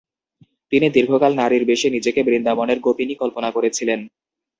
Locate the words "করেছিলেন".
3.51-3.99